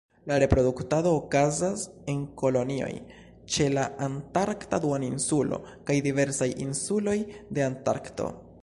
[0.29, 2.89] La reproduktado okazas en kolonioj
[3.57, 7.19] ĉe la Antarkta Duoninsulo, kaj diversaj insuloj
[7.59, 8.33] de Antarkto.